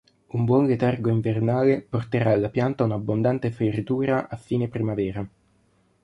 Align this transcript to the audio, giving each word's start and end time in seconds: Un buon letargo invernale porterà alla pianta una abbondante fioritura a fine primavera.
Un 0.35 0.45
buon 0.49 0.63
letargo 0.67 1.11
invernale 1.11 1.79
porterà 1.79 2.31
alla 2.31 2.49
pianta 2.49 2.83
una 2.85 2.95
abbondante 2.95 3.51
fioritura 3.51 4.29
a 4.29 4.35
fine 4.35 4.67
primavera. 4.67 5.27